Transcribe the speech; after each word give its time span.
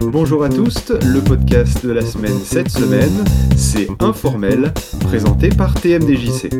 Bonjour 0.00 0.44
à 0.44 0.48
tous, 0.48 0.90
le 0.90 1.20
podcast 1.20 1.84
de 1.84 1.92
la 1.92 2.00
semaine 2.00 2.38
cette 2.42 2.70
semaine, 2.70 3.24
c'est 3.56 3.88
Informel, 4.00 4.72
présenté 5.00 5.50
par 5.50 5.74
TMDJC. 5.74 6.50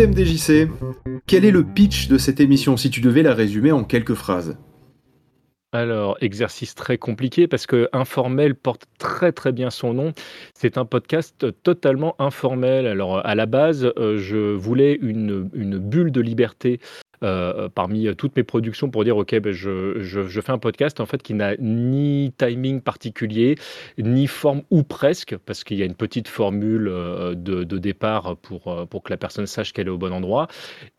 TMDJC. 0.00 0.70
Quel 1.26 1.44
est 1.44 1.50
le 1.50 1.62
pitch 1.62 2.08
de 2.08 2.16
cette 2.16 2.40
émission 2.40 2.78
si 2.78 2.88
tu 2.88 3.02
devais 3.02 3.22
la 3.22 3.34
résumer 3.34 3.70
en 3.70 3.84
quelques 3.84 4.14
phrases? 4.14 4.56
Alors, 5.72 6.16
exercice 6.22 6.74
très 6.74 6.96
compliqué 6.96 7.46
parce 7.46 7.66
que 7.66 7.86
Informel 7.92 8.54
porte 8.54 8.86
très 8.98 9.30
très 9.30 9.52
bien 9.52 9.68
son 9.68 9.92
nom. 9.92 10.12
C'est 10.54 10.78
un 10.78 10.86
podcast 10.86 11.44
totalement 11.62 12.16
informel. 12.18 12.86
Alors, 12.86 13.24
à 13.26 13.34
la 13.34 13.44
base, 13.44 13.92
euh, 13.98 14.16
je 14.16 14.54
voulais 14.54 14.98
une, 15.02 15.50
une 15.52 15.76
bulle 15.76 16.12
de 16.12 16.22
liberté 16.22 16.80
euh, 17.22 17.68
parmi 17.68 18.06
euh, 18.06 18.14
toutes 18.14 18.34
mes 18.34 18.44
productions 18.44 18.88
pour 18.88 19.04
dire 19.04 19.14
ok 19.18 19.38
ben 19.40 19.52
je, 19.52 20.00
je, 20.00 20.40
fais 20.40 20.52
un 20.52 20.58
podcast 20.58 21.00
en 21.00 21.06
fait 21.06 21.22
qui 21.22 21.34
n'a 21.34 21.54
ni 21.58 22.32
timing 22.38 22.80
particulier 22.80 23.56
ni 23.98 24.26
forme 24.26 24.62
ou 24.70 24.84
presque 24.84 25.36
parce 25.36 25.62
qu'il 25.62 25.76
y 25.76 25.82
a 25.82 25.84
une 25.84 25.94
petite 25.94 26.28
formule 26.28 26.88
euh, 26.88 27.34
de, 27.34 27.62
de, 27.62 27.76
départ 27.76 28.38
pour, 28.38 28.86
pour 28.88 29.02
que 29.02 29.10
la 29.12 29.18
personne 29.18 29.44
sache 29.46 29.74
qu'elle 29.74 29.88
est 29.88 29.90
au 29.90 29.98
bon 29.98 30.14
endroit. 30.14 30.48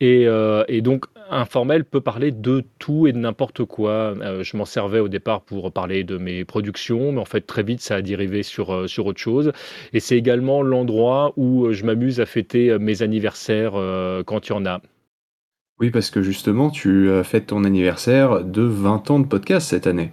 Et, 0.00 0.28
et, 0.68 0.80
donc 0.80 1.06
informel 1.30 1.84
peut 1.84 2.00
parler 2.00 2.30
de 2.30 2.62
tout 2.78 3.08
et 3.08 3.12
de 3.12 3.18
n'importe 3.18 3.64
quoi. 3.64 4.14
Je 4.42 4.56
m'en 4.56 4.64
servais 4.64 5.00
au 5.00 5.08
départ 5.08 5.42
pour 5.42 5.72
parler 5.72 6.04
de 6.04 6.18
mes 6.18 6.44
productions 6.44 7.12
mais 7.12 7.20
en 7.20 7.24
fait 7.24 7.40
très 7.40 7.62
vite 7.62 7.80
ça 7.80 7.96
a 7.96 8.02
dérivé 8.02 8.42
sur, 8.42 8.88
sur 8.88 9.06
autre 9.06 9.20
chose. 9.20 9.52
Et 9.92 10.00
c'est 10.00 10.16
également 10.16 10.62
l'endroit 10.62 11.32
où 11.36 11.72
je 11.72 11.84
m'amuse 11.84 12.20
à 12.20 12.26
fêter 12.26 12.78
mes 12.78 13.02
anniversaires 13.02 13.72
quand 14.26 14.48
il 14.48 14.50
y 14.50 14.54
en 14.54 14.66
a 14.66 14.80
oui, 15.80 15.90
parce 15.90 16.10
que 16.10 16.22
justement, 16.22 16.70
tu 16.70 17.08
fêtes 17.24 17.46
ton 17.46 17.64
anniversaire 17.64 18.44
de 18.44 18.62
20 18.62 19.10
ans 19.10 19.18
de 19.18 19.26
podcast 19.26 19.68
cette 19.68 19.86
année. 19.86 20.12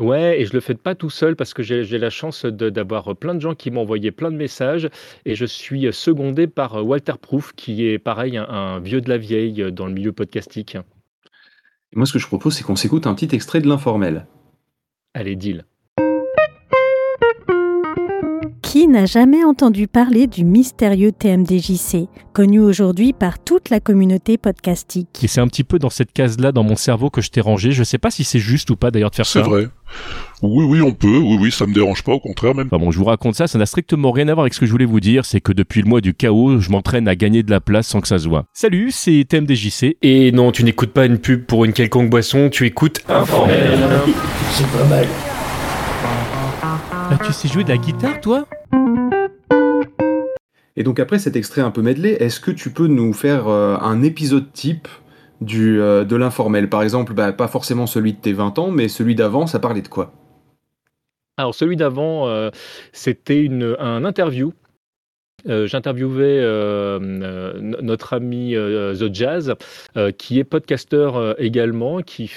Ouais, 0.00 0.40
et 0.40 0.46
je 0.46 0.52
le 0.54 0.60
fais 0.60 0.74
pas 0.74 0.94
tout 0.94 1.10
seul 1.10 1.36
parce 1.36 1.54
que 1.54 1.62
j'ai 1.62 1.98
la 1.98 2.10
chance 2.10 2.44
d'avoir 2.44 3.14
plein 3.14 3.34
de 3.34 3.40
gens 3.40 3.54
qui 3.54 3.70
m'ont 3.70 3.82
envoyé 3.82 4.10
plein 4.10 4.32
de 4.32 4.36
messages 4.36 4.88
et 5.26 5.34
je 5.34 5.44
suis 5.44 5.92
secondé 5.92 6.46
par 6.46 6.84
Walter 6.84 7.12
Proof 7.20 7.52
qui 7.52 7.86
est 7.86 7.98
pareil 7.98 8.36
un, 8.36 8.80
vieux 8.80 9.00
de 9.00 9.08
la 9.08 9.18
vieille 9.18 9.70
dans 9.70 9.86
le 9.86 9.92
milieu 9.92 10.12
podcastique. 10.12 10.74
Et 10.74 11.96
moi, 11.96 12.06
ce 12.06 12.14
que 12.14 12.18
je 12.18 12.26
propose, 12.26 12.54
c'est 12.54 12.64
qu'on 12.64 12.74
s'écoute 12.74 13.06
un 13.06 13.14
petit 13.14 13.34
extrait 13.34 13.60
de 13.60 13.68
l'informel. 13.68 14.26
Allez, 15.14 15.36
deal. 15.36 15.66
Qui 18.72 18.88
n'a 18.88 19.04
jamais 19.04 19.44
entendu 19.44 19.86
parler 19.86 20.26
du 20.26 20.46
mystérieux 20.46 21.12
TMDJC, 21.12 22.08
connu 22.32 22.58
aujourd'hui 22.58 23.12
par 23.12 23.38
toute 23.38 23.68
la 23.68 23.80
communauté 23.80 24.38
podcastique 24.38 25.22
Et 25.22 25.28
c'est 25.28 25.42
un 25.42 25.46
petit 25.46 25.62
peu 25.62 25.78
dans 25.78 25.90
cette 25.90 26.10
case-là 26.10 26.52
dans 26.52 26.62
mon 26.62 26.74
cerveau 26.74 27.10
que 27.10 27.20
je 27.20 27.28
t'ai 27.28 27.42
rangé. 27.42 27.72
Je 27.72 27.84
sais 27.84 27.98
pas 27.98 28.10
si 28.10 28.24
c'est 28.24 28.38
juste 28.38 28.70
ou 28.70 28.76
pas 28.76 28.90
d'ailleurs 28.90 29.10
de 29.10 29.16
faire 29.16 29.26
ça. 29.26 29.44
C'est 29.44 29.50
vrai. 29.50 29.68
Oui, 30.40 30.64
oui, 30.64 30.80
on 30.80 30.92
peut. 30.92 31.18
Oui, 31.18 31.36
oui, 31.38 31.52
ça 31.52 31.66
me 31.66 31.74
dérange 31.74 32.02
pas, 32.02 32.12
au 32.12 32.18
contraire 32.18 32.54
même. 32.54 32.68
bon, 32.68 32.90
je 32.90 32.98
vous 32.98 33.04
raconte 33.04 33.34
ça, 33.34 33.46
ça 33.46 33.58
n'a 33.58 33.66
strictement 33.66 34.10
rien 34.10 34.28
à 34.28 34.32
voir 34.32 34.44
avec 34.44 34.54
ce 34.54 34.60
que 34.60 34.64
je 34.64 34.70
voulais 34.70 34.86
vous 34.86 35.00
dire. 35.00 35.26
C'est 35.26 35.42
que 35.42 35.52
depuis 35.52 35.82
le 35.82 35.88
mois 35.90 36.00
du 36.00 36.14
chaos, 36.14 36.58
je 36.58 36.70
m'entraîne 36.70 37.08
à 37.08 37.14
gagner 37.14 37.42
de 37.42 37.50
la 37.50 37.60
place 37.60 37.86
sans 37.88 38.00
que 38.00 38.08
ça 38.08 38.18
se 38.18 38.26
voit. 38.26 38.46
Salut, 38.54 38.90
c'est 38.90 39.26
TMDJC. 39.28 39.98
Et 40.00 40.32
non, 40.32 40.50
tu 40.50 40.64
n'écoutes 40.64 40.94
pas 40.94 41.04
une 41.04 41.18
pub 41.18 41.44
pour 41.44 41.66
une 41.66 41.74
quelconque 41.74 42.08
boisson, 42.08 42.48
tu 42.48 42.64
écoutes 42.64 43.02
Informel. 43.06 43.78
C'est 44.52 44.66
pas 44.68 44.84
mal. 44.88 45.06
Ah, 46.62 47.18
tu 47.22 47.34
sais 47.34 47.48
jouer 47.48 47.64
de 47.64 47.68
la 47.68 47.76
guitare, 47.76 48.18
toi? 48.22 48.46
Et 50.82 50.84
donc 50.84 50.98
après 50.98 51.18
cet 51.18 51.36
extrait 51.36 51.60
un 51.60 51.70
peu 51.70 51.80
medley, 51.82 52.14
est-ce 52.14 52.40
que 52.40 52.50
tu 52.50 52.70
peux 52.70 52.88
nous 52.88 53.12
faire 53.12 53.46
euh, 53.46 53.76
un 53.80 54.02
épisode 54.02 54.52
type 54.52 54.88
euh, 55.54 56.04
de 56.04 56.16
l'informel? 56.16 56.68
Par 56.68 56.82
exemple, 56.82 57.14
bah, 57.14 57.32
pas 57.32 57.48
forcément 57.48 57.86
celui 57.86 58.14
de 58.14 58.18
tes 58.18 58.32
20 58.32 58.58
ans, 58.58 58.70
mais 58.70 58.88
celui 58.88 59.14
d'avant, 59.14 59.46
ça 59.46 59.60
parlait 59.60 59.82
de 59.82 59.88
quoi? 59.88 60.12
Alors 61.36 61.54
celui 61.54 61.76
d'avant, 61.76 62.26
euh, 62.28 62.50
c'était 62.92 63.48
un 63.78 64.04
interview 64.04 64.52
J'interviewais 65.44 66.40
notre 67.00 68.12
ami 68.12 68.54
The 68.54 69.12
Jazz, 69.12 69.54
qui 70.16 70.38
est 70.38 70.44
podcasteur 70.44 71.40
également, 71.40 72.00
qui 72.00 72.30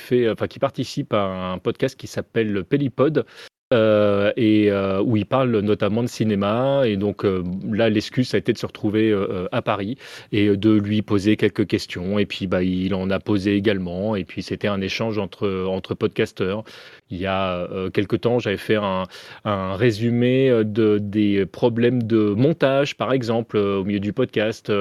participe 0.60 1.14
à 1.14 1.52
un 1.52 1.60
podcast 1.60 1.96
qui 2.00 2.08
s'appelle 2.08 2.64
Pellipod, 2.64 3.28
euh, 3.76 4.32
et 4.38 4.72
euh, 4.72 5.02
où 5.02 5.18
il 5.18 5.26
parle 5.26 5.60
notamment 5.60 6.02
de 6.02 6.08
cinéma. 6.08 6.84
Et 6.86 6.96
donc 6.96 7.26
euh, 7.26 7.44
là, 7.70 7.90
l'excuse 7.90 8.34
a 8.34 8.38
été 8.38 8.54
de 8.54 8.58
se 8.58 8.66
retrouver 8.66 9.14
à 9.52 9.62
Paris 9.62 9.98
et 10.32 10.56
de 10.56 10.72
lui 10.72 11.02
poser 11.02 11.36
quelques 11.36 11.68
questions. 11.68 12.18
Et 12.20 12.26
puis 12.26 12.48
bah, 12.48 12.64
il 12.64 12.94
en 12.94 13.10
a 13.10 13.20
posé 13.20 13.56
également. 13.56 14.16
Et 14.16 14.24
puis 14.24 14.42
c'était 14.44 14.68
un 14.68 14.82
échange 14.82 15.18
entre, 15.18 15.66
entre 15.68 15.94
podcasteurs. 15.94 16.64
Il 17.10 17.18
y 17.18 17.26
a 17.28 17.58
euh, 17.72 17.90
quelque 17.90 18.16
temps, 18.16 18.40
j'avais 18.40 18.58
fait 18.58 18.78
un, 18.78 19.04
un 19.44 19.76
résumé 19.76 20.50
de, 20.64 20.98
des 20.98 21.46
problèmes 21.46 22.02
de 22.02 22.30
montage, 22.30 22.98
par 22.98 23.14
exemple, 23.14 23.58
au 23.58 23.84
milieu 23.84 24.00
du 24.00 24.14
podcast, 24.14 24.72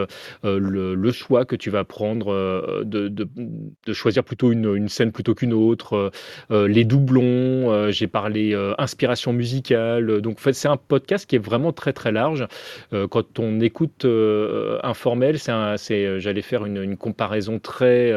le, 0.42 1.12
choix 1.12 1.44
que 1.44 1.54
tu 1.54 1.70
vas 1.70 1.84
prendre 1.84 2.82
de, 2.84 3.08
de, 3.08 3.28
de 3.86 3.92
choisir 3.92 4.24
plutôt 4.24 4.52
une, 4.52 4.74
une 4.74 4.88
scène 4.88 5.12
plutôt 5.12 5.34
qu'une 5.34 5.52
autre, 5.52 6.10
les 6.50 6.84
doublons, 6.84 7.90
j'ai 7.90 8.06
parlé 8.06 8.54
inspiration 8.84 9.32
musicale. 9.32 10.20
Donc, 10.20 10.36
en 10.38 10.40
fait, 10.40 10.52
c'est 10.52 10.68
un 10.68 10.76
podcast 10.76 11.28
qui 11.28 11.36
est 11.36 11.44
vraiment 11.44 11.72
très, 11.72 11.92
très 11.92 12.12
large. 12.12 12.46
quand 13.10 13.38
on 13.38 13.60
écoute 13.60 14.06
informel, 14.82 15.38
c'est, 15.38 16.20
j'allais 16.20 16.42
faire 16.42 16.64
une, 16.66 16.82
une, 16.82 16.96
comparaison 16.96 17.58
très 17.58 18.12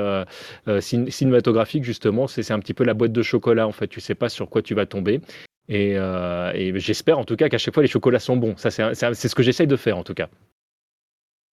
cinématographique, 0.79 1.83
justement. 1.83 2.27
C'est, 2.27 2.51
un 2.51 2.59
petit 2.59 2.73
peu 2.73 2.83
la 2.83 2.93
boîte 2.93 3.11
de 3.11 3.21
chocolat, 3.21 3.67
en 3.67 3.71
fait 3.71 3.87
tu 3.87 4.01
sais 4.01 4.15
pas 4.15 4.29
sur 4.29 4.49
quoi 4.49 4.61
tu 4.61 4.75
vas 4.75 4.85
tomber. 4.85 5.21
Euh, 5.69 6.51
et, 6.53 6.77
j'espère 6.79 7.19
en 7.19 7.25
tout 7.25 7.35
cas 7.35 7.49
qu'à 7.49 7.57
chaque 7.57 7.73
fois 7.73 7.83
les 7.83 7.89
chocolats 7.89 8.19
sont 8.19 8.37
bons. 8.37 8.55
Ça, 8.57 8.69
c'est 8.71 9.27
ce 9.27 9.35
que 9.35 9.43
j'essaye 9.43 9.67
de 9.67 9.75
faire 9.75 9.97
en 9.97 10.03
tout 10.03 10.13
cas. 10.13 10.29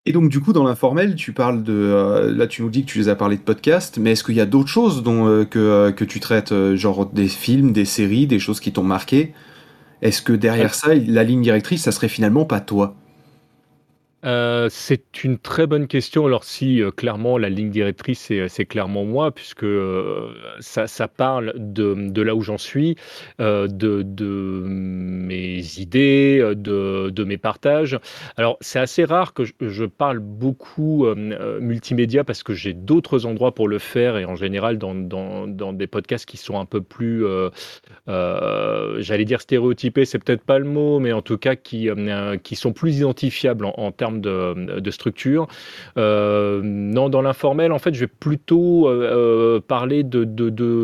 Et 0.06 0.12
donc 0.12 0.30
du 0.30 0.42
coup 0.42 0.52
dans 0.52 0.66
l'informel, 0.66 1.16
tu 1.16 1.32
parles 1.32 1.64
de 1.64 1.74
euh, 1.74 2.34
là 2.36 2.46
tu 2.48 2.62
nous 2.62 2.70
dis 2.70 2.84
que 2.86 2.92
tu 2.92 3.00
les 3.00 3.08
as 3.10 3.16
parlé 3.16 3.38
de 3.38 3.42
podcasts, 3.42 3.98
mais 3.98 4.12
est-ce 4.12 4.24
qu'il 4.24 4.36
y 4.36 4.42
a 4.42 4.46
d'autres 4.46 4.70
choses 4.70 5.02
dont 5.02 5.28
euh, 5.28 5.46
que, 5.46 5.92
que 5.92 6.04
tu 6.04 6.20
traites, 6.20 6.54
genre 6.76 7.06
des 7.06 7.30
films, 7.30 7.72
des 7.72 7.86
séries, 7.86 8.28
des 8.28 8.40
choses 8.40 8.60
qui 8.60 8.74
t'ont 8.74 8.84
marqué? 8.84 9.34
Est-ce 10.02 10.22
que 10.22 10.34
derrière 10.34 10.76
ça, 10.76 10.94
la 10.96 11.24
ligne 11.24 11.42
directrice, 11.42 11.84
ça 11.84 11.94
serait 11.94 12.10
finalement 12.10 12.46
pas 12.46 12.60
toi? 12.60 12.96
Euh, 14.26 14.68
c'est 14.70 15.24
une 15.24 15.38
très 15.38 15.68
bonne 15.68 15.88
question. 15.88 16.26
Alors 16.26 16.44
si 16.44 16.82
euh, 16.82 16.92
clairement 16.92 17.38
la 17.38 17.50
ligne 17.50 17.70
directrice 17.70 18.20
c'est, 18.20 18.40
euh, 18.40 18.64
clairement 18.64 19.04
moi 19.04 19.32
puisque 19.32 19.66
ça, 20.60 21.08
parle 21.08 21.54
de, 21.58 22.22
là 22.22 22.36
où 22.36 22.42
j'en 22.42 22.58
suis, 22.58 22.96
de, 23.40 24.64
mes 24.66 25.80
idées, 25.80 26.54
de, 26.56 27.24
mes 27.24 27.38
partages. 27.38 28.00
Alors 28.38 28.58
c'est 28.62 28.80
assez 28.80 29.04
rare 29.04 29.34
que 29.34 29.44
je, 29.44 29.86
parle 29.86 30.20
beaucoup 30.20 31.06
multimédia 31.60 32.24
parce 32.24 32.44
que 32.44 32.54
j'ai 32.54 32.74
d'autres 32.74 33.26
endroits 33.26 33.54
pour 33.54 33.68
le 33.68 33.80
faire 33.80 34.18
et 34.18 34.26
en 34.26 34.36
général 34.36 34.78
dans, 34.78 35.74
des 35.74 35.88
podcasts 35.88 36.26
qui 36.26 36.38
sont 36.38 36.58
un 36.60 36.66
peu 36.66 36.82
plus, 36.82 37.26
j'allais 38.08 39.26
dire 39.26 39.42
stéréotypés, 39.42 40.06
c'est 40.06 40.20
peut-être 40.20 40.44
pas 40.44 40.60
le 40.60 40.66
mot, 40.66 41.00
mais 41.00 41.12
en 41.12 41.22
tout 41.22 41.38
cas 41.38 41.56
qui, 41.56 41.90
qui 42.44 42.56
sont 42.56 42.72
plus 42.72 42.98
identifiables 42.98 43.66
en, 43.66 43.74
en 43.78 43.92
termes 43.92 44.13
de, 44.22 44.92
structure. 44.92 45.48
Euh, 45.98 46.62
non, 46.64 47.10
dans 47.10 47.22
l'informel, 47.22 47.72
en 47.72 47.80
fait, 47.80 47.94
je 47.94 48.02
vais 48.02 48.08
plutôt 48.08 48.88
euh, 48.88 49.58
euh, 49.58 49.60
parler 49.60 50.04
de, 50.04 50.24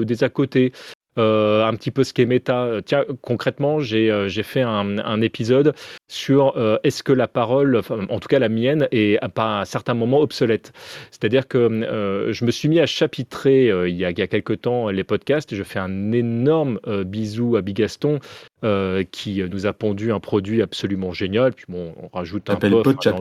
des 0.04 0.24
à 0.24 0.30
côté. 0.30 0.72
Un 1.18 1.76
petit 1.76 1.92
peu 1.92 2.04
ce 2.04 2.14
qu'est 2.14 2.26
méta. 2.26 2.70
Tiens, 2.86 3.06
concrètement, 3.22 3.80
j'ai 3.80 4.44
fait 4.44 4.62
un, 4.62 5.22
épisode 5.22 5.74
sur 6.08 6.56
est-ce 6.84 7.04
que 7.04 7.12
la 7.12 7.28
parole, 7.28 7.82
en 8.10 8.20
tout 8.20 8.28
cas 8.28 8.40
la 8.40 8.50
mienne, 8.50 8.88
est 8.92 9.18
à, 9.22 9.60
un 9.60 9.66
certain 9.66 9.94
moment 9.94 10.20
obsolète. 10.20 10.72
C'est-à-dire 11.12 11.48
que 11.48 12.28
je 12.32 12.46
me 12.46 12.52
suis 12.52 12.70
mis 12.70 12.80
à 12.80 12.86
chapitrer 12.86 13.68
il, 13.90 13.96
y 13.96 14.06
a, 14.06 14.12
il 14.12 14.20
y 14.20 14.22
a 14.22 14.28
quelques 14.28 14.62
temps 14.62 14.90
les 14.90 15.04
podcasts. 15.04 15.54
Je 15.54 15.64
fais 15.64 15.80
un 15.80 16.12
énorme 16.12 16.80
bisou 17.06 17.56
à 17.58 17.62
Bigaston 17.62 18.20
euh, 18.66 19.06
qui 19.10 19.42
nous 19.50 19.68
a 19.68 19.72
pondu 19.72 20.12
un 20.12 20.20
produit 20.20 20.62
absolument 20.62 21.14
génial. 21.14 21.54
Puis 21.54 21.64
bon, 21.70 21.94
on 22.02 22.10
rajoute 22.10 22.50
un 22.50 22.58
peu 22.58 22.70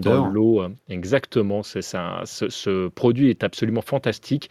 dans, 0.00 0.26
l'eau. 0.26 0.64
Exactement, 0.88 1.62
c'est 1.62 1.82
ça. 1.82 2.22
Ce, 2.24 2.48
ce, 2.48 2.88
produit 2.88 3.30
est 3.30 3.44
absolument 3.44 3.80
fantastique. 3.80 4.50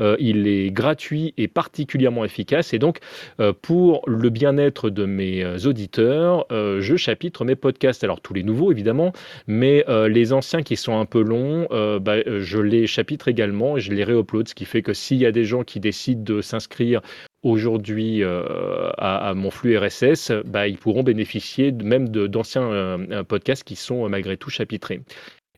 Euh, 0.00 0.16
il 0.18 0.48
est 0.48 0.70
gratuit 0.70 1.34
et 1.36 1.48
particulièrement 1.48 2.24
efficace. 2.24 2.74
Et 2.74 2.78
donc, 2.78 2.98
euh, 3.40 3.52
pour 3.52 4.02
le 4.06 4.30
bien-être 4.30 4.90
de 4.90 5.04
mes 5.04 5.44
euh, 5.44 5.58
auditeurs, 5.66 6.46
je 6.50 6.96
chapitre 6.96 7.44
mes 7.44 7.56
podcasts. 7.56 8.04
Alors, 8.04 8.20
tous 8.20 8.34
les 8.34 8.42
nouveaux, 8.42 8.72
évidemment, 8.72 9.12
mais 9.46 9.84
les 10.08 10.32
anciens 10.32 10.62
qui 10.62 10.76
sont 10.76 10.98
un 10.98 11.04
peu 11.04 11.22
longs, 11.22 11.66
bah, 12.00 12.16
je 12.26 12.58
les 12.58 12.86
chapitre 12.86 13.28
également 13.28 13.76
et 13.76 13.80
je 13.80 13.92
les 13.92 14.04
réupload. 14.04 14.48
Ce 14.48 14.54
qui 14.54 14.64
fait 14.64 14.82
que 14.82 14.92
s'il 14.92 15.18
y 15.18 15.26
a 15.26 15.32
des 15.32 15.44
gens 15.44 15.62
qui 15.62 15.80
décident 15.80 16.22
de 16.22 16.40
s'inscrire 16.40 17.00
aujourd'hui 17.42 18.22
à, 18.24 19.32
mon 19.34 19.50
flux 19.50 19.76
RSS, 19.76 20.32
bah, 20.44 20.68
ils 20.68 20.78
pourront 20.78 21.02
bénéficier 21.02 21.72
même 21.72 22.08
d'anciens 22.08 22.98
podcasts 23.28 23.64
qui 23.64 23.76
sont 23.76 24.08
malgré 24.08 24.36
tout 24.36 24.50
chapitrés. 24.50 25.00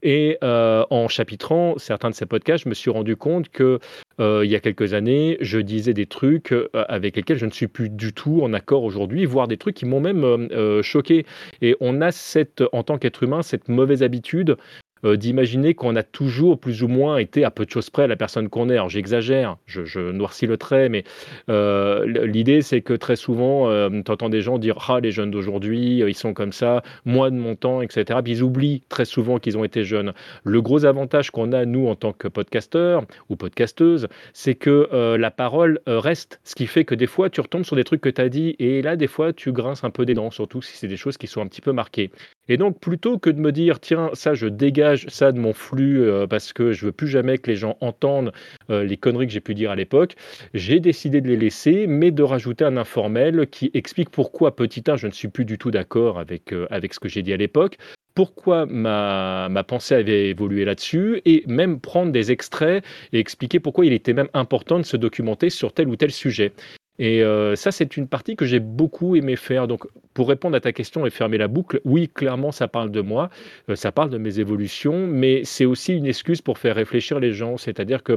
Et 0.03 0.39
euh, 0.45 0.85
en 0.91 1.09
chapitrant 1.09 1.79
certains 1.79 2.11
de 2.11 2.15
ces 2.15 2.27
podcasts, 2.27 2.65
je 2.65 2.69
me 2.69 2.75
suis 2.75 2.91
rendu 2.91 3.17
compte 3.17 3.49
que 3.49 3.79
euh, 4.21 4.45
il 4.45 4.51
y 4.51 4.55
a 4.55 4.61
quelques 4.61 4.95
années, 4.95 5.37
je 5.41 5.59
disais 5.59 5.95
des 5.95 6.07
trucs 6.07 6.53
euh, 6.53 6.69
avec 6.73 7.17
lesquels 7.17 7.39
je 7.39 7.47
ne 7.47 7.51
suis 7.51 7.67
plus 7.67 7.89
du 7.89 8.13
tout 8.13 8.41
en 8.43 8.53
accord 8.53 8.85
aujourd'hui, 8.85 9.25
voire 9.25 9.49
des 9.49 9.57
trucs 9.57 9.77
qui 9.77 9.87
m'ont 9.87 10.01
même 10.01 10.49
choqué. 10.83 11.27
Et 11.63 11.77
on 11.81 12.01
a 12.01 12.13
cette, 12.13 12.63
en 12.73 12.83
tant 12.83 12.99
qu'être 12.99 13.23
humain, 13.23 13.43
cette 13.43 13.69
mauvaise 13.69 14.03
habitude 14.03 14.57
euh, 15.07 15.17
d'imaginer 15.17 15.75
qu'on 15.75 15.95
a 15.97 16.03
toujours 16.03 16.59
plus 16.59 16.83
ou 16.83 16.89
moins 16.89 17.19
été 17.19 17.45
à 17.45 17.51
peu 17.51 17.65
de 17.65 17.71
choses 17.71 17.91
près 17.91 18.07
la 18.07 18.17
personne 18.17 18.49
qu'on 18.49 18.69
est. 18.69 18.75
Alors 18.75 18.89
j'exagère, 18.89 19.57
je, 19.67 20.11
noircis 20.11 20.47
le 20.47 20.57
trait, 20.57 20.89
mais 20.89 21.05
euh, 21.49 22.05
l'idée 22.27 22.61
c'est 22.61 22.81
que 22.81 22.93
très 22.93 23.17
souvent, 23.17 23.71
euh, 23.71 23.89
tu 24.05 24.11
entends 24.11 24.29
des 24.29 24.41
gens 24.41 24.59
dire 24.59 24.77
Ah, 24.89 25.01
les 25.01 25.13
jeunes 25.13 25.31
d'aujourd'hui, 25.31 25.99
ils 26.07 26.15
sont 26.15 26.35
comme 26.35 26.53
ça, 26.53 26.83
moi 27.05 27.31
de 27.31 27.37
mon 27.37 27.55
temps, 27.55 27.83
etc. 27.83 28.21
Puis 28.23 28.33
ils 28.35 28.43
oublient 28.43 28.83
très 28.89 29.05
souvent 29.05 29.39
qu'ils 29.39 29.57
ont 29.57 29.65
été 29.65 29.85
jeunes. 29.85 30.13
Le 30.45 30.61
gros 30.61 30.85
avantage 30.85 31.31
qu'on 31.31 31.53
a, 31.53 31.65
nous, 31.65 31.87
en 31.87 31.95
tant 31.95 32.13
que 32.13 32.29
podcasteurs 32.29 33.05
ou 33.29 33.37
podcasteuses, 33.37 34.09
c'est 34.33 34.55
que 34.55 34.89
la 35.17 35.31
parole 35.31 35.81
reste, 35.87 36.41
ce 36.45 36.55
qui 36.55 36.67
fait 36.67 36.85
que 36.85 36.95
des 36.95 37.07
fois, 37.07 37.31
tu 37.31 37.41
retombes 37.41 37.65
sur 37.65 37.77
des 37.77 37.85
trucs 37.85 38.01
que 38.01 38.09
tu 38.09 38.21
as 38.21 38.29
dit, 38.29 38.57
et 38.59 38.83
là, 38.83 38.97
des 38.97 39.07
fois, 39.07 39.33
tu 39.33 39.53
grinces 39.53 39.85
un 39.85 39.91
peu 39.91 40.05
des 40.05 40.15
dents, 40.15 40.31
surtout 40.31 40.63
si 40.63 40.77
c'est 40.77 40.89
des 40.89 40.97
choses 40.97 41.17
qui 41.17 41.27
sont 41.27 41.41
un 41.41 41.47
petit 41.47 41.61
peu 41.61 41.73
marquées. 41.73 42.11
Et 42.49 42.57
donc, 42.57 42.79
plutôt 42.79 43.19
que 43.19 43.29
de 43.31 43.41
me 43.41 43.51
dire, 43.51 43.81
tiens, 43.81 44.11
ça, 44.13 44.35
je 44.35 44.47
dégage 44.47 45.07
ça 45.09 45.33
de 45.33 45.39
mon 45.39 45.53
flux 45.53 46.03
euh, 46.03 46.27
parce 46.27 46.53
que 46.53 46.73
je 46.73 46.87
veux 46.87 46.93
plus 46.93 47.09
jamais 47.09 47.39
que 47.39 47.51
les 47.51 47.57
gens 47.57 47.77
entendent 47.81 48.33
euh, 48.71 48.85
les 48.85 48.97
conneries 48.97 49.27
que 49.27 49.33
j'ai 49.33 49.41
pu 49.41 49.55
dire 49.55 49.71
à 49.73 49.77
l'époque, 49.77 50.15
j'ai 50.55 50.79
décidé 50.79 51.21
de 51.21 51.29
les 51.29 51.37
laisser, 51.37 51.87
mais 51.89 52.13
de 52.13 52.23
rajouter 52.23 52.65
un 52.65 52.77
informel 52.77 53.49
qui 53.49 53.71
explique 53.75 54.11
pourquoi, 54.11 54.55
petit 54.55 54.85
1, 54.87 54.97
je 54.97 55.07
ne 55.09 55.13
suis 55.13 55.29
plus 55.29 55.45
du 55.45 55.59
tout 55.59 55.73
d'accord 55.73 56.21
avec, 56.21 56.53
euh, 56.53 56.67
avec 56.71 56.95
ce 56.95 57.01
que 57.01 57.09
j'ai 57.09 57.23
dit 57.23 57.33
à 57.33 57.37
l'époque, 57.37 57.79
pourquoi 58.15 58.65
ma, 58.65 59.49
ma, 59.51 59.65
pensée 59.65 59.97
avait 59.97 60.31
évolué 60.31 60.65
là-dessus 60.65 61.21
et 61.25 61.43
même 61.47 61.81
prendre 61.81 62.13
des 62.13 62.31
extraits 62.31 62.83
et 63.13 63.19
expliquer 63.19 63.61
pourquoi 63.61 63.85
il 63.85 63.93
était 63.93 64.15
même 64.15 64.29
important 64.33 64.79
de 64.79 64.85
se 64.85 64.97
documenter 64.97 65.51
sur 65.51 65.73
tel 65.73 65.89
ou 65.89 65.97
tel 65.97 66.11
sujet. 66.11 66.53
Et 66.99 67.23
ça, 67.57 67.73
c'est 67.73 67.99
une 67.99 68.09
partie 68.09 68.37
que 68.37 68.47
j'ai 68.47 68.59
beaucoup 68.59 69.17
aimé 69.17 69.37
faire. 69.37 69.69
Donc, 69.69 69.87
pour 70.17 70.31
répondre 70.31 70.57
à 70.57 70.61
ta 70.61 70.73
question 70.73 71.05
et 71.05 71.11
fermer 71.11 71.37
la 71.37 71.47
boucle, 71.47 71.79
oui, 71.85 72.09
clairement, 72.09 72.51
ça 72.51 72.69
parle 72.69 72.91
de 72.91 73.03
moi, 73.03 73.29
euh, 73.69 73.77
ça 73.77 73.93
parle 73.93 74.09
de 74.09 74.17
mes 74.17 74.41
évolutions, 74.41 75.07
mais 75.07 75.45
c'est 75.45 75.67
aussi 75.67 75.93
une 75.95 76.07
excuse 76.07 76.41
pour 76.41 76.57
faire 76.57 76.75
réfléchir 76.77 77.21
les 77.21 77.35
gens. 77.35 77.59
C'est-à-dire 77.59 78.03
que 78.03 78.17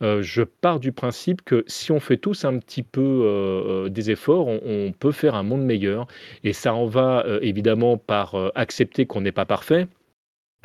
euh, 0.00 0.22
je 0.22 0.44
pars 0.44 0.78
du 0.78 0.92
principe 0.92 1.42
que 1.42 1.64
si 1.66 1.90
on 1.90 1.98
fait 1.98 2.18
tous 2.18 2.44
un 2.44 2.56
petit 2.60 2.84
peu 2.84 3.88
des 3.90 4.12
efforts, 4.12 4.46
on, 4.46 4.92
peut 4.96 5.10
faire 5.10 5.34
un 5.34 5.42
monde 5.42 5.64
meilleur. 5.64 6.06
Et 6.44 6.52
ça 6.52 6.72
en 6.72 6.86
va 6.86 7.26
évidemment 7.42 7.96
par 7.98 8.36
accepter 8.54 9.06
qu'on 9.06 9.20
n'est 9.20 9.32
pas 9.32 9.44
parfait, 9.44 9.88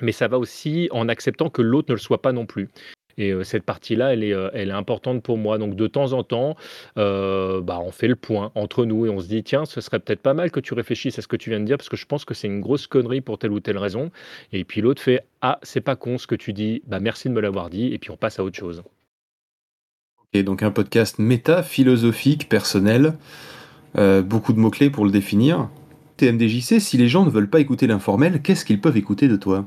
mais 0.03 0.11
ça 0.11 0.27
va 0.27 0.37
aussi 0.37 0.87
en 0.91 1.09
acceptant 1.09 1.49
que 1.49 1.63
l'autre 1.63 1.89
ne 1.89 1.95
le 1.95 1.99
soit 1.99 2.21
pas 2.21 2.31
non 2.31 2.45
plus. 2.45 2.69
Et 3.17 3.31
euh, 3.31 3.43
cette 3.43 3.63
partie-là, 3.63 4.13
elle 4.13 4.23
est, 4.23 4.33
euh, 4.33 4.49
elle 4.53 4.69
est 4.69 4.73
importante 4.73 5.23
pour 5.23 5.37
moi. 5.37 5.57
Donc 5.57 5.75
de 5.75 5.87
temps 5.87 6.13
en 6.13 6.23
temps, 6.23 6.55
euh, 6.97 7.61
bah, 7.61 7.79
on 7.81 7.91
fait 7.91 8.07
le 8.07 8.15
point 8.15 8.51
entre 8.55 8.85
nous 8.85 9.05
et 9.05 9.09
on 9.09 9.19
se 9.19 9.27
dit, 9.27 9.43
tiens, 9.43 9.65
ce 9.65 9.81
serait 9.81 9.99
peut-être 9.99 10.21
pas 10.21 10.33
mal 10.33 10.51
que 10.51 10.59
tu 10.59 10.73
réfléchisses 10.73 11.17
à 11.19 11.21
ce 11.21 11.27
que 11.27 11.35
tu 11.37 11.49
viens 11.49 11.59
de 11.59 11.65
dire, 11.65 11.77
parce 11.77 11.89
que 11.89 11.97
je 11.97 12.05
pense 12.05 12.25
que 12.25 12.33
c'est 12.33 12.47
une 12.47 12.61
grosse 12.61 12.87
connerie 12.87 13.21
pour 13.21 13.37
telle 13.37 13.51
ou 13.51 13.59
telle 13.59 13.77
raison. 13.77 14.11
Et 14.51 14.63
puis 14.63 14.81
l'autre 14.81 15.01
fait, 15.01 15.25
ah, 15.41 15.59
c'est 15.63 15.81
pas 15.81 15.95
con 15.95 16.17
ce 16.17 16.27
que 16.27 16.35
tu 16.35 16.53
dis, 16.53 16.81
bah, 16.87 16.99
merci 16.99 17.29
de 17.29 17.33
me 17.33 17.41
l'avoir 17.41 17.69
dit, 17.69 17.93
et 17.93 17.97
puis 17.97 18.11
on 18.11 18.17
passe 18.17 18.39
à 18.39 18.43
autre 18.43 18.57
chose. 18.57 18.83
Ok, 20.33 20.41
donc 20.43 20.63
un 20.63 20.71
podcast 20.71 21.19
méta, 21.19 21.63
philosophique, 21.63 22.49
personnel, 22.49 23.13
beaucoup 24.25 24.51
de 24.51 24.59
mots-clés 24.59 24.89
pour 24.89 25.05
le 25.05 25.11
définir. 25.11 25.69
TMDJC, 26.17 26.81
si 26.81 26.97
les 26.97 27.07
gens 27.07 27.25
ne 27.25 27.29
veulent 27.29 27.49
pas 27.49 27.61
écouter 27.61 27.87
l'informel, 27.87 28.41
qu'est-ce 28.41 28.65
qu'ils 28.65 28.81
peuvent 28.81 28.97
écouter 28.97 29.29
de 29.29 29.37
toi? 29.37 29.65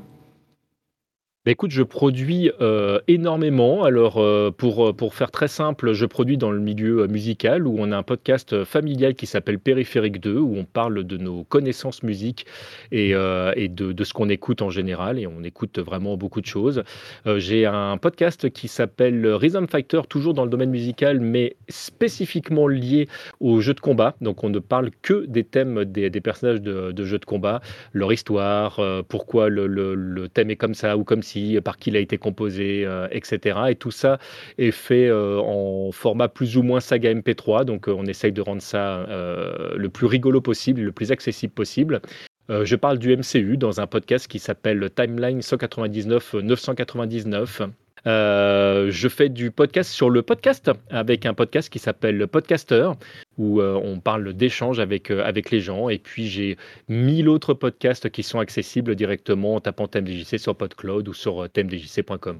Bah, 1.49 1.53
écoute, 1.53 1.71
je 1.71 1.81
produis 1.81 2.51
euh, 2.61 2.99
énormément. 3.07 3.83
Alors, 3.83 4.17
euh, 4.19 4.51
pour, 4.51 4.89
euh, 4.89 4.93
pour 4.93 5.15
faire 5.15 5.31
très 5.31 5.47
simple, 5.47 5.93
je 5.93 6.05
produis 6.05 6.37
dans 6.37 6.51
le 6.51 6.59
milieu 6.59 7.07
musical 7.07 7.65
où 7.65 7.75
on 7.79 7.91
a 7.91 7.97
un 7.97 8.03
podcast 8.03 8.63
familial 8.65 9.15
qui 9.15 9.25
s'appelle 9.25 9.57
Périphérique 9.57 10.21
2, 10.21 10.37
où 10.37 10.55
on 10.55 10.63
parle 10.63 11.03
de 11.03 11.17
nos 11.17 11.45
connaissances 11.45 12.03
musique 12.03 12.45
et, 12.91 13.13
et 13.55 13.67
de, 13.67 13.93
de, 13.93 14.03
ce 14.03 14.13
qu'on 14.13 14.29
écoute 14.29 14.61
en 14.61 14.69
général. 14.69 15.17
Et 15.17 15.25
on 15.25 15.43
écoute 15.43 15.79
vraiment 15.79 16.17
beaucoup 16.17 16.39
de 16.39 16.45
choses. 16.45 16.83
J'ai 17.25 17.65
un 17.65 17.97
podcast 17.97 18.51
qui 18.51 18.67
s'appelle 18.67 19.25
Rhythm 19.25 19.65
Fighter, 19.67 20.01
toujours 20.07 20.35
dans 20.35 20.43
le 20.43 20.51
domaine 20.51 20.69
musical, 20.69 21.19
mais 21.19 21.55
spécifiquement 21.67 22.67
lié 22.67 23.07
aux 23.39 23.59
jeux 23.59 23.73
de 23.73 23.79
combat. 23.79 24.15
Donc, 24.21 24.43
on 24.43 24.51
ne 24.51 24.59
parle 24.59 24.91
que 25.01 25.25
des 25.25 25.45
thèmes 25.45 25.83
des, 25.83 26.11
personnages 26.21 26.61
de, 26.61 26.91
de, 26.91 27.03
jeux 27.05 27.17
de 27.17 27.25
combat, 27.25 27.61
leur 27.93 28.13
histoire, 28.13 28.79
pourquoi 29.07 29.49
le, 29.49 29.65
le, 29.65 30.29
thème 30.29 30.51
est 30.51 30.55
comme 30.55 30.75
ça 30.75 30.95
ou 30.95 31.03
comme 31.03 31.23
par 31.63 31.77
qui 31.77 31.89
il 31.89 31.97
a 31.97 31.99
été 31.99 32.17
composé, 32.17 32.85
euh, 32.85 33.07
etc. 33.11 33.59
Et 33.69 33.75
tout 33.75 33.91
ça 33.91 34.19
est 34.57 34.71
fait 34.71 35.07
euh, 35.07 35.39
en 35.39 35.91
format 35.91 36.27
plus 36.27 36.57
ou 36.57 36.63
moins 36.63 36.79
saga 36.79 37.13
MP3. 37.13 37.65
Donc 37.65 37.87
euh, 37.87 37.93
on 37.97 38.05
essaye 38.05 38.31
de 38.31 38.41
rendre 38.41 38.61
ça 38.61 39.05
le 39.09 39.89
plus 39.89 40.05
rigolo 40.05 40.41
possible, 40.41 40.81
le 40.81 40.91
plus 40.91 41.11
accessible 41.11 41.53
possible. 41.53 42.01
je 42.49 42.75
parle 42.75 42.97
du 42.99 43.15
MCU 43.15 43.57
dans 43.57 43.79
un 43.81 43.87
podcast 43.87 44.27
qui 44.27 44.39
s'appelle 44.39 44.89
Timeline 44.95 45.41
199 45.41 46.35
999. 46.35 47.61
Je 48.09 49.07
fais 49.07 49.29
du 49.29 49.51
podcast 49.51 49.91
sur 49.91 50.09
le 50.09 50.21
podcast 50.21 50.71
avec 50.89 51.25
un 51.25 51.33
podcast 51.33 51.69
qui 51.69 51.79
s'appelle 51.79 52.17
le 52.17 52.27
Podcaster 52.27 52.91
où 53.37 53.61
on 53.61 53.99
parle 53.99 54.33
d'échanges 54.33 54.79
avec, 54.79 55.11
avec 55.11 55.51
les 55.51 55.61
gens. 55.61 55.89
Et 55.89 55.97
puis 55.97 56.27
j'ai 56.27 56.57
mille 56.87 57.29
autres 57.29 57.53
podcasts 57.53 58.09
qui 58.09 58.23
sont 58.23 58.39
accessibles 58.39 58.95
directement 58.95 59.55
en 59.55 59.61
tapant 59.61 59.87
TMDJC 59.87 60.39
sur 60.39 60.55
PodCloud 60.55 61.07
ou 61.07 61.13
sur 61.13 61.47
tmdjc.com. 61.49 62.39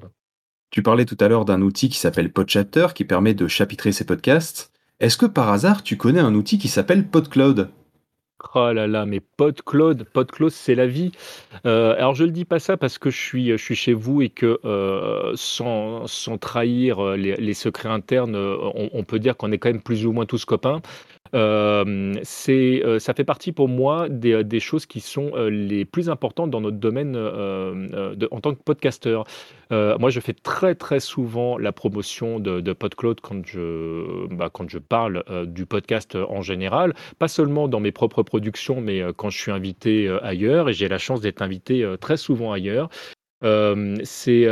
Tu 0.70 0.82
parlais 0.82 1.04
tout 1.04 1.16
à 1.20 1.28
l'heure 1.28 1.44
d'un 1.44 1.62
outil 1.62 1.88
qui 1.88 1.98
s'appelle 1.98 2.32
PodChapter 2.32 2.88
qui 2.94 3.04
permet 3.04 3.34
de 3.34 3.48
chapitrer 3.48 3.92
ces 3.92 4.04
podcasts. 4.04 4.70
Est-ce 5.00 5.16
que 5.16 5.26
par 5.26 5.50
hasard 5.50 5.82
tu 5.82 5.96
connais 5.96 6.20
un 6.20 6.34
outil 6.34 6.58
qui 6.58 6.68
s'appelle 6.68 7.08
PodCloud? 7.08 7.70
Oh 8.54 8.72
là 8.72 8.86
là, 8.86 9.06
mais 9.06 9.20
PodCloud, 9.20 10.04
PodCloud, 10.04 10.50
c'est 10.50 10.74
la 10.74 10.86
vie. 10.86 11.12
Euh, 11.66 11.94
alors 11.96 12.14
je 12.14 12.22
ne 12.22 12.28
le 12.28 12.32
dis 12.32 12.44
pas 12.44 12.58
ça 12.58 12.76
parce 12.76 12.98
que 12.98 13.10
je 13.10 13.18
suis, 13.18 13.48
je 13.50 13.56
suis 13.56 13.74
chez 13.74 13.92
vous 13.92 14.22
et 14.22 14.28
que 14.28 14.58
euh, 14.64 15.32
sans, 15.34 16.06
sans, 16.06 16.38
trahir 16.38 16.98
euh, 17.00 17.16
les, 17.16 17.54
secrets 17.54 17.88
internes, 17.88 18.36
on, 18.36 19.04
peut 19.04 19.18
dire 19.18 19.36
qu'on 19.36 19.52
est 19.52 19.58
quand 19.58 19.68
même 19.68 19.82
plus 19.82 20.06
ou 20.06 20.12
moins 20.12 20.26
tous 20.26 20.44
copains. 20.44 20.80
ça 21.32 21.84
fait 23.14 23.24
partie 23.24 23.52
pour 23.52 23.68
moi 23.68 24.08
des, 24.08 24.42
des 24.44 24.60
choses 24.60 24.86
qui 24.86 25.00
sont 25.00 25.32
les 25.36 25.84
plus 25.84 26.08
importantes 26.08 26.50
dans 26.50 26.60
notre 26.60 26.78
domaine 26.78 27.16
en 27.16 28.40
tant 28.40 28.54
que 28.54 28.62
podcasteur. 28.62 29.24
moi, 29.70 30.10
je 30.10 30.20
fais 30.20 30.32
très 30.32 30.74
très 30.74 31.00
souvent 31.00 31.58
la 31.58 31.72
promotion 31.72 32.40
de, 32.40 32.60
de 32.60 32.72
PodCloud 32.72 33.20
quand 33.20 33.46
je, 33.46 34.26
bah, 34.34 34.48
quand 34.52 34.68
je 34.70 34.78
parle 34.78 35.24
du 35.46 35.66
podcast 35.66 36.16
en 36.16 36.40
général, 36.40 36.94
pas 37.18 37.28
seulement 37.28 37.68
dans 37.68 37.80
mes 37.80 37.92
propres 37.92 38.22
production, 38.30 38.80
mais 38.80 39.02
euh, 39.02 39.12
quand 39.12 39.28
je 39.28 39.38
suis 39.38 39.50
invité 39.50 40.06
euh, 40.06 40.24
ailleurs, 40.24 40.68
et 40.68 40.72
j'ai 40.72 40.88
la 40.88 40.98
chance 40.98 41.20
d'être 41.20 41.42
invité 41.42 41.82
euh, 41.82 41.96
très 41.96 42.16
souvent 42.16 42.52
ailleurs, 42.52 42.88
c'est 44.04 44.44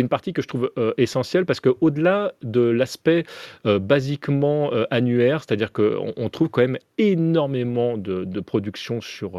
une 0.00 0.08
partie 0.08 0.32
que 0.32 0.40
je 0.40 0.48
trouve 0.48 0.72
essentielle 0.96 1.44
parce 1.44 1.60
qu'au-delà 1.60 2.32
de 2.40 2.62
l'aspect 2.62 3.24
basiquement 3.66 4.70
annuaire, 4.90 5.42
c'est-à-dire 5.42 5.72
qu'on 5.72 6.14
on 6.16 6.28
trouve 6.30 6.48
quand 6.48 6.62
même 6.62 6.78
énormément 6.96 7.98
de, 7.98 8.24
de 8.24 8.40
production 8.40 9.02
sur, 9.02 9.32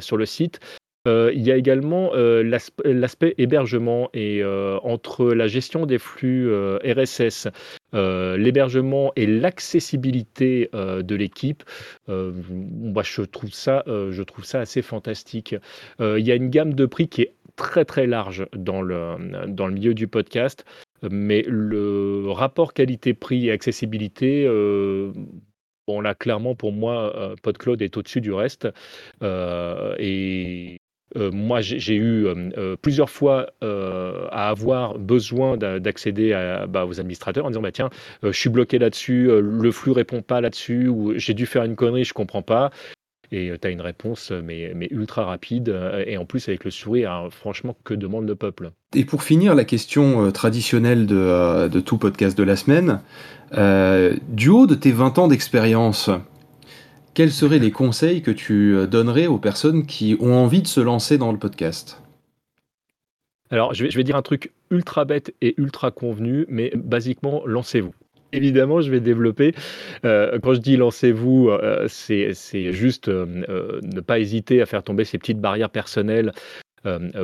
sur 0.00 0.16
le 0.16 0.24
site, 0.24 0.58
il 1.06 1.42
y 1.42 1.52
a 1.52 1.56
également 1.56 2.12
l'aspect 2.14 3.34
hébergement 3.38 4.08
et 4.14 4.42
entre 4.44 5.32
la 5.32 5.46
gestion 5.46 5.86
des 5.86 5.98
flux 5.98 6.50
RSS, 6.82 7.48
l'hébergement 7.92 9.12
et 9.16 9.26
l'accessibilité 9.26 10.70
de 10.72 11.14
l'équipe, 11.14 11.62
je, 12.08 13.22
trouve 13.22 13.52
ça, 13.52 13.84
je 13.86 14.22
trouve 14.22 14.44
ça 14.44 14.60
assez 14.60 14.82
fantastique. 14.82 15.54
il 16.00 16.26
y 16.26 16.32
a 16.32 16.34
une 16.34 16.50
gamme 16.50 16.74
de 16.74 16.86
prix 16.86 17.08
qui 17.08 17.22
est 17.22 17.34
très 17.56 17.84
très 17.84 18.06
large 18.06 18.46
dans 18.56 18.82
le, 18.82 19.46
dans 19.48 19.66
le 19.66 19.74
milieu 19.74 19.94
du 19.94 20.08
podcast, 20.08 20.64
mais 21.10 21.44
le 21.46 22.30
rapport 22.30 22.72
qualité-prix 22.72 23.48
et 23.48 23.52
accessibilité, 23.52 24.48
Bon, 25.86 26.00
là, 26.00 26.14
clairement, 26.14 26.54
pour 26.54 26.72
moi, 26.72 27.34
PodCloud 27.42 27.82
est 27.82 27.98
au-dessus 27.98 28.22
du 28.22 28.32
reste. 28.32 28.66
et 29.22 30.78
moi, 31.16 31.60
j'ai 31.60 31.96
eu 31.96 32.26
plusieurs 32.82 33.10
fois 33.10 33.46
à 33.62 34.48
avoir 34.48 34.98
besoin 34.98 35.56
d'accéder 35.56 36.32
bah, 36.68 36.86
aux 36.86 37.00
administrateurs 37.00 37.46
en 37.46 37.50
disant 37.50 37.62
bah, 37.62 37.72
tiens, 37.72 37.90
je 38.22 38.32
suis 38.32 38.50
bloqué 38.50 38.78
là-dessus, 38.78 39.30
le 39.40 39.70
flux 39.72 39.92
répond 39.92 40.22
pas 40.22 40.40
là-dessus, 40.40 40.88
ou 40.88 41.12
j'ai 41.16 41.34
dû 41.34 41.46
faire 41.46 41.64
une 41.64 41.76
connerie, 41.76 42.04
je 42.04 42.14
comprends 42.14 42.42
pas. 42.42 42.70
Et 43.32 43.52
tu 43.60 43.66
as 43.66 43.70
une 43.70 43.80
réponse 43.80 44.30
mais, 44.30 44.72
ultra 44.90 45.24
rapide 45.24 45.74
et 46.06 46.16
en 46.16 46.24
plus 46.24 46.48
avec 46.48 46.64
le 46.64 46.70
sourire, 46.70 47.10
hein, 47.10 47.28
franchement, 47.30 47.76
que 47.84 47.94
demande 47.94 48.28
le 48.28 48.36
peuple. 48.36 48.70
Et 48.94 49.04
pour 49.04 49.22
finir, 49.22 49.54
la 49.54 49.64
question 49.64 50.30
traditionnelle 50.30 51.06
de, 51.06 51.68
de, 51.68 51.80
tout 51.80 51.98
podcast 51.98 52.36
de 52.36 52.44
la 52.44 52.56
semaine, 52.56 53.00
du 54.28 54.48
haut 54.48 54.66
de 54.66 54.74
tes 54.74 54.92
20 54.92 55.18
ans 55.18 55.28
d'expérience, 55.28 56.10
quels 57.14 57.32
seraient 57.32 57.58
les 57.58 57.70
conseils 57.70 58.22
que 58.22 58.30
tu 58.30 58.74
euh, 58.74 58.86
donnerais 58.86 59.26
aux 59.26 59.38
personnes 59.38 59.86
qui 59.86 60.16
ont 60.20 60.34
envie 60.34 60.62
de 60.62 60.66
se 60.66 60.80
lancer 60.80 61.16
dans 61.16 61.32
le 61.32 61.38
podcast? 61.38 62.02
Alors, 63.50 63.72
je 63.72 63.86
vais, 63.86 64.02
dire 64.02 64.16
un 64.16 64.22
truc 64.22 64.52
ultra 64.70 65.04
bête 65.04 65.32
et 65.40 65.54
ultra 65.58 65.90
convenu, 65.90 66.44
mais 66.48 66.72
basiquement, 66.74 67.42
lancez-vous. 67.46 67.94
Évidemment, 68.32 68.80
je 68.80 68.90
vais 68.90 68.98
développer. 68.98 69.54
Euh, 70.04 70.40
quand 70.42 70.54
je 70.54 70.60
dis 70.60 70.76
lancez-vous, 70.76 71.50
euh, 71.50 71.86
c'est 71.88 72.72
juste 72.72 73.08
ne 73.08 74.00
pas 74.00 74.18
hésiter 74.18 74.60
à 74.60 74.66
faire 74.66 74.82
tomber 74.82 75.04
ces 75.04 75.18
petites 75.18 75.40
barrières 75.40 75.70
personnelles 75.70 76.32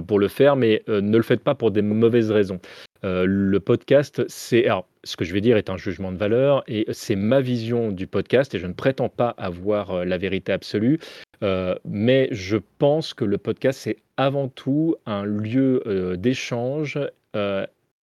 pour 0.07 0.19
le 0.19 0.29
faire, 0.29 0.57
mais 0.57 0.83
ne 0.89 1.17
le 1.17 1.23
faites 1.23 1.43
pas 1.43 1.55
pour 1.55 1.71
des 1.71 1.83
mauvaises 1.83 2.31
raisons. 2.31 2.61
Le 3.03 3.59
podcast, 3.59 4.23
c'est 4.29 4.67
ce 5.05 5.17
que 5.17 5.25
je 5.25 5.33
vais 5.33 5.41
dire 5.41 5.57
est 5.57 5.71
un 5.71 5.77
jugement 5.77 6.13
de 6.13 6.17
valeur 6.17 6.63
et 6.69 6.87
c'est 6.93 7.17
ma 7.17 7.41
vision 7.41 7.91
du 7.91 8.07
podcast 8.07 8.55
et 8.55 8.59
je 8.59 8.67
ne 8.67 8.73
prétends 8.73 9.09
pas 9.09 9.35
avoir 9.39 9.91
euh, 9.91 10.05
la 10.05 10.19
vérité 10.19 10.53
absolue, 10.53 10.99
euh, 11.43 11.75
mais 11.85 12.29
je 12.33 12.59
pense 12.79 13.15
que 13.15 13.25
le 13.25 13.39
podcast 13.39 13.81
c'est 13.81 13.97
avant 14.17 14.49
tout 14.49 14.97
un 15.07 15.25
lieu 15.25 15.83
euh, 15.87 16.17
d'échange 16.17 16.99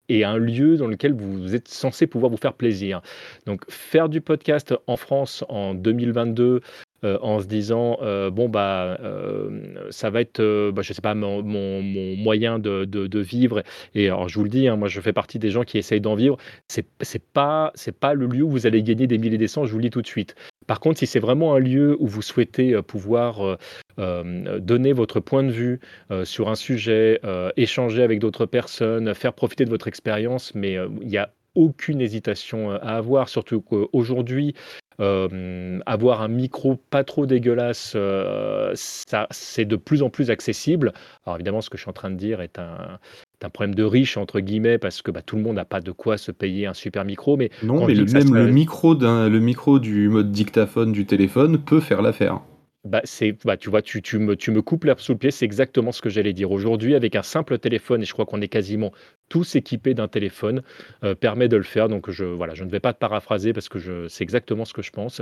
et 0.09 0.25
un 0.25 0.37
lieu 0.37 0.77
dans 0.77 0.87
lequel 0.87 1.13
vous 1.13 1.55
êtes 1.55 1.69
censé 1.69 2.07
pouvoir 2.07 2.31
vous 2.31 2.37
faire 2.37 2.55
plaisir. 2.55 3.01
Donc 3.47 3.63
faire 3.69 4.09
du 4.09 4.21
podcast 4.21 4.75
en 4.87 4.97
France 4.97 5.45
en 5.49 5.75
2022 5.75 6.61
euh, 7.05 7.19
en 7.21 7.41
se 7.41 7.47
disant 7.47 7.99
euh, 8.01 8.31
bon 8.31 8.49
bah 8.49 8.99
euh, 9.03 9.91
ça 9.91 10.09
va 10.09 10.23
être 10.23 10.71
bah, 10.71 10.83
je 10.83 10.93
sais 10.93 11.03
pas 11.03 11.15
mon, 11.15 11.43
moyen 11.43 12.59
de, 12.59 13.19
vivre. 13.19 13.63
Et 13.95 14.07
alors 14.07 14.29
je 14.29 14.39
vous 14.39 14.45
le 14.45 14.51
dis 14.51 14.69
hein, 14.69 14.77
moi 14.77 14.89
je 14.89 15.01
fais 15.01 15.13
partie 15.13 15.39
des 15.39 15.51
gens 15.51 15.63
qui 15.63 15.79
essayent 15.79 16.01
d'en 16.01 16.15
vivre. 16.15 16.37
C'est 16.69 16.87
c'est 17.03 17.23
pas 17.23 17.73
c'est 17.75 17.97
pas 17.97 18.15
le 18.15 18.27
lieu 18.27 18.43
où 18.43 18.51
vous 18.51 18.67
allez 18.67 18.83
gagner 18.83 19.07
des 19.07 19.19
milliers 19.19 19.39
des 19.39 19.49
cents 19.49 19.65
je 19.65 19.73
vous 19.73 19.79
le 19.79 19.85
dis 19.85 19.91
tout 19.91 20.03
de 20.03 20.07
suite 20.07 20.35
par 20.67 20.81
contre 20.81 20.99
si 20.99 21.07
c'est 21.07 21.21
vraiment 21.21 21.55
un 21.55 21.59
lieu 21.59 21.97
où 22.01 22.07
vous 22.07 22.23
souhaitez 22.23 22.81
pouvoir 22.83 23.59
donner 23.99 24.93
votre 24.93 25.21
point 25.21 25.43
de 25.43 25.51
vue 25.51 25.81
sur 26.25 26.49
un 26.49 26.55
sujet 26.55 27.21
échanger 27.57 28.03
avec 28.03 28.19
d'autres 28.19 28.47
personnes 28.47 29.15
faire 29.15 29.33
profiter 29.33 29.65
de 29.65 29.71
votre 29.71 29.89
expérience 29.89 30.55
mais 30.55 30.77
il 31.03 31.09
y 31.09 31.19
a 31.19 31.31
aucune 31.57 32.01
hésitation 32.01 32.71
à 32.71 32.97
avoir, 32.97 33.29
surtout 33.29 33.61
qu'aujourd'hui, 33.63 34.55
euh, 35.01 35.81
avoir 35.87 36.23
un 36.23 36.29
micro 36.29 36.77
pas 36.77 37.03
trop 37.03 37.27
dégueulasse, 37.27 37.95
euh, 37.97 38.73
c'est 38.75 39.65
de 39.65 39.77
plus 39.77 40.03
en 40.03 40.11
plus 40.11 40.31
accessible. 40.31 40.93
Alors 41.25 41.37
évidemment, 41.37 41.61
ce 41.61 41.71
que 41.71 41.77
je 41.77 41.83
suis 41.83 41.91
en 41.91 41.95
train 41.95 42.11
de 42.11 42.17
dire 42.17 42.41
est 42.41 42.59
un, 42.59 42.99
un 43.43 43.51
problème 43.51 43.75
de 43.75 43.85
riche 43.85 44.17
entre 44.17 44.41
guillemets 44.41 44.79
parce 44.79 45.03
que 45.03 45.11
bah, 45.11 45.23
tout 45.23 45.37
le 45.37 45.43
monde 45.43 45.57
n'a 45.57 45.65
pas 45.65 45.81
de 45.81 45.93
quoi 45.93 46.19
se 46.19 46.33
payer 46.33 46.67
un 46.67 46.75
super 46.75 47.05
micro. 47.05 47.37
Mais 47.37 47.51
non, 47.63 47.87
mais 47.87 47.95
le, 47.95 48.05
même 48.05 48.35
le 48.35 48.51
micro 48.51 48.95
d'un, 48.95 49.29
le 49.29 49.41
micro 49.41 49.79
du 49.79 50.09
mode 50.09 50.33
dictaphone 50.33 50.93
du 50.93 51.07
téléphone 51.07 51.59
peut 51.59 51.81
faire 51.81 52.03
l'affaire. 52.03 52.41
Bah, 52.87 53.01
c'est, 53.03 53.37
bah, 53.45 53.57
tu 53.57 53.69
vois, 53.69 53.83
tu, 53.83 54.01
tu, 54.01 54.19
me, 54.21 54.37
tu 54.37 54.53
me 54.53 54.63
coupes 54.63 54.85
l'herbe 54.85 55.01
sous 55.01 55.11
le 55.11 55.19
pied, 55.19 55.33
c'est 55.33 55.45
exactement 55.45 55.91
ce 55.91 56.01
que 56.01 56.09
j'allais 56.09 56.33
dire. 56.33 56.53
Aujourd'hui, 56.53 56.95
avec 56.95 57.17
un 57.17 57.25
simple 57.25 57.59
téléphone, 57.59 58.03
et 58.03 58.05
je 58.05 58.13
crois 58.13 58.27
qu'on 58.27 58.41
est 58.41 58.49
quasiment 58.49 58.93
tous 59.29 59.57
équipés 59.57 59.93
d'un 59.93 60.07
téléphone, 60.07 60.63
euh, 61.03 61.17
permet 61.17 61.49
de 61.49 61.57
le 61.57 61.65
faire. 61.65 61.89
Donc, 61.89 62.09
je, 62.13 62.25
voilà, 62.25 62.55
je 62.55 62.63
ne 62.63 62.71
vais 62.71 62.79
pas 62.79 62.93
te 62.93 63.01
paraphraser 63.01 63.53
parce 63.53 63.69
que 63.69 63.81
je, 63.81 64.07
c'est 64.07 64.23
exactement 64.23 64.65
ce 64.65 64.73
que 64.73 64.83
je 64.83 64.93
pense. 64.93 65.21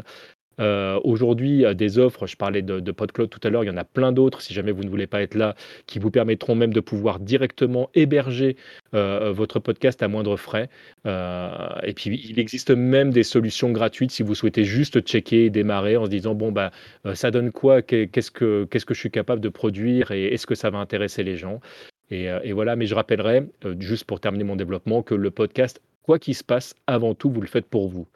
Euh, 0.61 1.01
aujourd'hui, 1.05 1.65
des 1.75 1.99
offres, 1.99 2.27
je 2.27 2.37
parlais 2.37 2.63
de, 2.63 2.81
de, 2.81 2.93
PodCloud 2.93 3.29
tout 3.29 3.41
à 3.43 3.51
l'heure, 3.51 3.65
il 3.65 3.67
y 3.67 3.71
en 3.71 3.77
a 3.77 3.85
plein 3.85 4.13
d'autres, 4.13 4.41
si 4.41 4.55
jamais 4.55 4.73
vous 4.73 4.85
ne 4.85 4.89
voulez 4.89 5.07
pas 5.07 5.23
être 5.23 5.35
là, 5.35 5.55
qui 5.87 5.99
vous 5.99 6.11
permettront 6.11 6.55
même 6.55 6.73
de 6.73 6.81
pouvoir 6.81 7.19
directement 7.19 7.91
héberger 7.95 8.57
euh, 8.95 9.33
votre 9.33 9.59
podcast 9.59 10.03
à 10.03 10.09
moindre 10.09 10.37
frais. 10.37 10.69
Euh, 11.07 11.69
et 11.83 11.93
puis, 11.93 12.21
il 12.29 12.39
existe 12.39 12.71
même 12.71 13.11
des 13.11 13.23
solutions 13.23 13.71
gratuites 13.73 14.11
si 14.11 14.23
vous 14.23 14.35
souhaitez 14.35 14.65
juste 14.65 15.01
checker 15.01 15.47
et 15.47 15.51
démarrer 15.51 15.97
en 15.97 16.05
se 16.05 16.11
disant, 16.11 16.35
bon, 16.35 16.53
bah, 16.53 16.71
ça 17.15 17.31
donne 17.31 17.51
quoi? 17.53 17.83
Qu'est-ce 17.83 18.31
que, 18.31 18.69
je 18.71 18.95
suis 18.95 19.11
capable 19.11 19.41
de 19.41 19.49
produire 19.49 20.11
et 20.13 20.27
est-ce 20.33 20.47
que 20.47 20.55
ça 20.55 20.71
va 20.71 20.79
intéresser 20.79 21.23
les 21.23 21.37
gens? 21.37 21.61
Et, 22.11 22.29
et, 22.45 22.53
voilà, 22.53 22.77
mais 22.77 22.87
je 22.87 22.95
rappellerai, 22.95 23.47
juste 23.81 24.05
pour 24.05 24.21
terminer 24.21 24.45
mon 24.45 24.57
développement, 24.57 25.03
que 25.03 25.15
le 25.15 25.31
podcast, 25.31 25.81
quoi 26.03 26.19
qu'il 26.19 26.35
se 26.35 26.45
passe, 26.45 26.75
avant 26.87 27.15
tout, 27.15 27.31
vous 27.31 27.41
le 27.41 27.49
faites 27.49 27.67
pour 27.67 27.89
vous. 27.89 28.07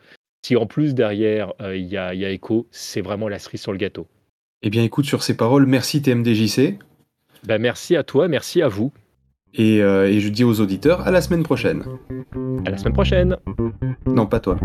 Si 0.43 0.57
en 0.57 0.67
plus 0.67 0.95
derrière 0.95 1.53
euh, 1.61 1.77
il 1.77 1.87
y, 1.87 1.97
a, 1.97 2.13
écho, 2.31 2.67
c'est 2.71 3.01
vraiment 3.01 3.29
la 3.29 3.39
cerise 3.39 3.61
sur 3.61 3.73
le 3.73 3.79
gâteau. 3.79 4.07
Eh 4.63 4.71
bien 4.71 4.83
écoute, 4.83 5.05
sur 5.05 5.23
ces 5.23 5.37
paroles, 5.37 5.67
merci 5.67 6.03
TMDJC. 6.03 6.57
Ben, 6.59 6.79
bah, 7.45 7.59
merci 7.59 7.97
à 7.97 8.03
toi, 8.03 8.29
merci 8.29 8.63
à 8.63 8.69
vous. 8.69 8.93
Euh, 9.59 10.07
et, 10.07 10.21
je 10.21 10.29
dis 10.29 10.45
aux 10.45 10.61
auditeurs 10.61 11.07
à 11.07 11.11
la 11.11 11.21
semaine 11.21 11.43
prochaine. 11.43 11.85
À 12.67 12.71
la 12.71 12.77
semaine 12.77 12.93
prochaine. 12.93 13.37
Non, 14.07 14.27
pas 14.27 14.41
toi. 14.41 14.59